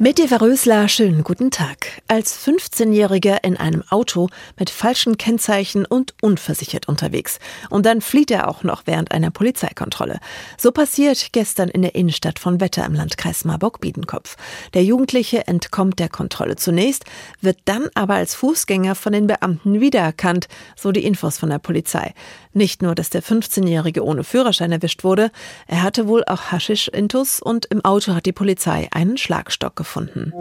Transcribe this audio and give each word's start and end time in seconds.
Mit 0.00 0.20
Eva 0.20 0.36
Rösler, 0.36 0.86
schönen 0.86 1.24
guten 1.24 1.50
Tag. 1.50 2.00
Als 2.06 2.46
15-Jähriger 2.46 3.42
in 3.42 3.56
einem 3.56 3.82
Auto 3.90 4.28
mit 4.56 4.70
falschen 4.70 5.18
Kennzeichen 5.18 5.84
und 5.84 6.14
unversichert 6.22 6.86
unterwegs. 6.86 7.40
Und 7.68 7.84
dann 7.84 8.00
flieht 8.00 8.30
er 8.30 8.46
auch 8.46 8.62
noch 8.62 8.82
während 8.84 9.10
einer 9.10 9.32
Polizeikontrolle. 9.32 10.20
So 10.56 10.70
passiert 10.70 11.32
gestern 11.32 11.68
in 11.68 11.82
der 11.82 11.96
Innenstadt 11.96 12.38
von 12.38 12.60
Wetter 12.60 12.86
im 12.86 12.94
Landkreis 12.94 13.44
Marburg-Biedenkopf. 13.44 14.36
Der 14.72 14.84
Jugendliche 14.84 15.48
entkommt 15.48 15.98
der 15.98 16.08
Kontrolle 16.08 16.54
zunächst, 16.54 17.04
wird 17.40 17.58
dann 17.64 17.88
aber 17.94 18.14
als 18.14 18.36
Fußgänger 18.36 18.94
von 18.94 19.12
den 19.12 19.26
Beamten 19.26 19.80
wiedererkannt, 19.80 20.46
so 20.76 20.92
die 20.92 21.04
Infos 21.04 21.38
von 21.38 21.50
der 21.50 21.58
Polizei. 21.58 22.14
Nicht 22.52 22.82
nur, 22.82 22.94
dass 22.94 23.10
der 23.10 23.24
15-Jährige 23.24 24.04
ohne 24.04 24.22
Führerschein 24.22 24.70
erwischt 24.70 25.02
wurde, 25.02 25.32
er 25.66 25.82
hatte 25.82 26.06
wohl 26.06 26.22
auch 26.24 26.52
Haschisch-Intus 26.52 27.42
und 27.42 27.66
im 27.66 27.84
Auto 27.84 28.14
hat 28.14 28.26
die 28.26 28.32
Polizei 28.32 28.86
einen 28.92 29.16
Schlagstock 29.16 29.74
gefunden 29.74 29.87
gefunden. 29.88 30.34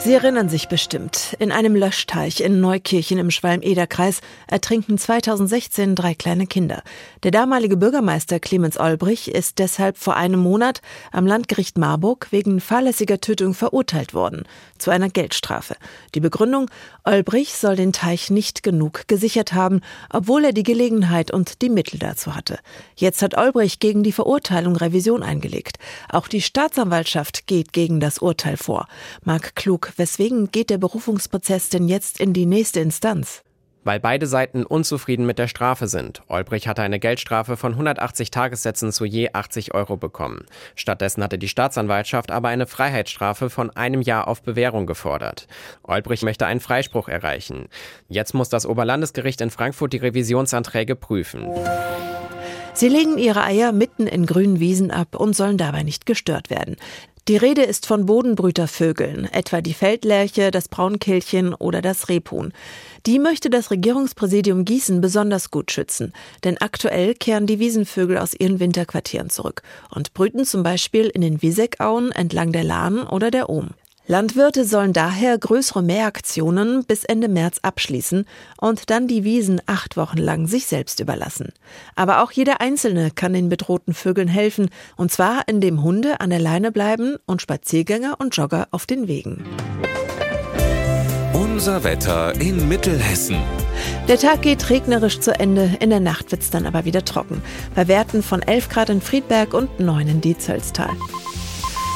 Sie 0.00 0.12
erinnern 0.12 0.48
sich 0.48 0.68
bestimmt. 0.68 1.36
In 1.40 1.50
einem 1.50 1.74
Löschteich 1.74 2.40
in 2.40 2.60
Neukirchen 2.60 3.18
im 3.18 3.32
Schwalm-Eder-Kreis 3.32 4.20
ertrinken 4.46 4.96
2016 4.96 5.96
drei 5.96 6.14
kleine 6.14 6.46
Kinder. 6.46 6.82
Der 7.24 7.32
damalige 7.32 7.76
Bürgermeister 7.76 8.38
Clemens 8.38 8.78
Olbrich 8.78 9.34
ist 9.34 9.58
deshalb 9.58 9.98
vor 9.98 10.14
einem 10.14 10.38
Monat 10.38 10.82
am 11.10 11.26
Landgericht 11.26 11.78
Marburg 11.78 12.28
wegen 12.30 12.60
fahrlässiger 12.60 13.20
Tötung 13.20 13.54
verurteilt 13.54 14.14
worden. 14.14 14.44
Zu 14.78 14.92
einer 14.92 15.08
Geldstrafe. 15.08 15.74
Die 16.14 16.20
Begründung, 16.20 16.70
Olbrich 17.02 17.56
soll 17.56 17.74
den 17.74 17.92
Teich 17.92 18.30
nicht 18.30 18.62
genug 18.62 19.08
gesichert 19.08 19.52
haben, 19.52 19.80
obwohl 20.10 20.44
er 20.44 20.52
die 20.52 20.62
Gelegenheit 20.62 21.32
und 21.32 21.60
die 21.60 21.70
Mittel 21.70 21.98
dazu 21.98 22.36
hatte. 22.36 22.60
Jetzt 22.94 23.20
hat 23.20 23.36
Olbrich 23.36 23.80
gegen 23.80 24.04
die 24.04 24.12
Verurteilung 24.12 24.76
Revision 24.76 25.24
eingelegt. 25.24 25.78
Auch 26.08 26.28
die 26.28 26.40
Staatsanwaltschaft 26.40 27.48
geht 27.48 27.72
gegen 27.72 27.98
das 27.98 28.20
Urteil 28.20 28.47
vor. 28.56 28.86
Marc 29.24 29.54
Klug 29.54 29.92
Weswegen 29.96 30.50
geht 30.50 30.70
der 30.70 30.78
Berufungsprozess 30.78 31.68
denn 31.68 31.88
jetzt 31.88 32.20
in 32.20 32.32
die 32.32 32.46
nächste 32.46 32.80
Instanz? 32.80 33.42
Weil 33.84 34.00
beide 34.00 34.26
Seiten 34.26 34.64
unzufrieden 34.66 35.24
mit 35.24 35.38
der 35.38 35.48
Strafe 35.48 35.86
sind. 35.86 36.20
Olbrich 36.28 36.68
hatte 36.68 36.82
eine 36.82 36.98
Geldstrafe 36.98 37.56
von 37.56 37.72
180 37.72 38.30
Tagessätzen 38.30 38.92
zu 38.92 39.04
je 39.04 39.30
80 39.32 39.72
Euro 39.72 39.96
bekommen. 39.96 40.44
Stattdessen 40.74 41.22
hatte 41.22 41.38
die 41.38 41.48
Staatsanwaltschaft 41.48 42.30
aber 42.30 42.48
eine 42.48 42.66
Freiheitsstrafe 42.66 43.50
von 43.50 43.70
einem 43.70 44.02
Jahr 44.02 44.28
auf 44.28 44.42
Bewährung 44.42 44.86
gefordert. 44.86 45.46
Olbrich 45.82 46.22
möchte 46.22 46.44
einen 46.44 46.60
Freispruch 46.60 47.08
erreichen. 47.08 47.68
Jetzt 48.08 48.34
muss 48.34 48.48
das 48.48 48.66
Oberlandesgericht 48.66 49.40
in 49.40 49.50
Frankfurt 49.50 49.92
die 49.92 49.98
Revisionsanträge 49.98 50.94
prüfen. 50.94 51.46
Sie 52.74 52.88
legen 52.88 53.18
ihre 53.18 53.42
Eier 53.42 53.72
mitten 53.72 54.06
in 54.06 54.24
grünen 54.26 54.60
Wiesen 54.60 54.90
ab 54.90 55.16
und 55.16 55.34
sollen 55.34 55.56
dabei 55.56 55.82
nicht 55.82 56.06
gestört 56.06 56.50
werden. 56.50 56.76
Die 57.28 57.36
Rede 57.36 57.62
ist 57.62 57.84
von 57.84 58.06
Bodenbrütervögeln, 58.06 59.26
etwa 59.26 59.60
die 59.60 59.74
Feldlerche, 59.74 60.50
das 60.50 60.68
Braunkehlchen 60.68 61.52
oder 61.52 61.82
das 61.82 62.08
Rebhuhn. 62.08 62.54
Die 63.04 63.18
möchte 63.18 63.50
das 63.50 63.70
Regierungspräsidium 63.70 64.64
Gießen 64.64 65.02
besonders 65.02 65.50
gut 65.50 65.70
schützen, 65.70 66.14
denn 66.44 66.56
aktuell 66.56 67.14
kehren 67.14 67.46
die 67.46 67.58
Wiesenvögel 67.58 68.16
aus 68.16 68.32
ihren 68.32 68.60
Winterquartieren 68.60 69.28
zurück 69.28 69.60
und 69.90 70.14
brüten 70.14 70.46
zum 70.46 70.62
Beispiel 70.62 71.08
in 71.08 71.20
den 71.20 71.42
Wiesegauen 71.42 72.12
entlang 72.12 72.50
der 72.52 72.64
Lahn 72.64 73.02
oder 73.02 73.30
der 73.30 73.50
Ohm. 73.50 73.74
Landwirte 74.10 74.64
sollen 74.64 74.94
daher 74.94 75.36
größere 75.36 75.82
Mehraktionen 75.82 76.82
bis 76.86 77.04
Ende 77.04 77.28
März 77.28 77.58
abschließen 77.60 78.24
und 78.56 78.88
dann 78.88 79.06
die 79.06 79.22
Wiesen 79.22 79.60
acht 79.66 79.98
Wochen 79.98 80.16
lang 80.16 80.46
sich 80.46 80.66
selbst 80.66 81.00
überlassen. 81.00 81.52
Aber 81.94 82.22
auch 82.22 82.32
jeder 82.32 82.62
Einzelne 82.62 83.10
kann 83.10 83.34
den 83.34 83.50
bedrohten 83.50 83.92
Vögeln 83.92 84.28
helfen, 84.28 84.70
und 84.96 85.12
zwar 85.12 85.42
indem 85.46 85.82
Hunde 85.82 86.22
an 86.22 86.30
der 86.30 86.38
Leine 86.38 86.72
bleiben 86.72 87.16
und 87.26 87.42
Spaziergänger 87.42 88.16
und 88.18 88.34
Jogger 88.34 88.68
auf 88.70 88.86
den 88.86 89.08
Wegen. 89.08 89.44
Unser 91.34 91.84
Wetter 91.84 92.34
in 92.40 92.66
Mittelhessen. 92.66 93.36
Der 94.08 94.18
Tag 94.18 94.40
geht 94.40 94.70
regnerisch 94.70 95.20
zu 95.20 95.38
Ende, 95.38 95.76
in 95.80 95.90
der 95.90 96.00
Nacht 96.00 96.32
wird 96.32 96.40
es 96.40 96.48
dann 96.48 96.64
aber 96.64 96.86
wieder 96.86 97.04
trocken. 97.04 97.42
Bei 97.74 97.88
Werten 97.88 98.22
von 98.22 98.40
11 98.40 98.70
Grad 98.70 98.88
in 98.88 99.02
Friedberg 99.02 99.52
und 99.52 99.80
9 99.80 100.08
in 100.08 100.20
Dietzelstal. 100.22 100.96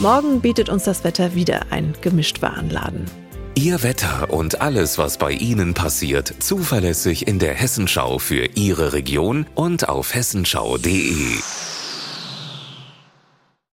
Morgen 0.00 0.42
bietet 0.42 0.68
uns 0.68 0.84
das 0.84 1.04
Wetter 1.04 1.34
wieder 1.34 1.62
ein 1.70 1.94
Gemischtwarenladen. 2.02 3.06
Ihr 3.54 3.82
Wetter 3.82 4.30
und 4.30 4.60
alles, 4.60 4.98
was 4.98 5.16
bei 5.16 5.32
Ihnen 5.32 5.72
passiert, 5.72 6.34
zuverlässig 6.38 7.26
in 7.26 7.38
der 7.38 7.54
Hessenschau 7.54 8.18
für 8.18 8.44
Ihre 8.56 8.92
Region 8.92 9.46
und 9.54 9.88
auf 9.88 10.14
hessenschau.de. 10.14 11.38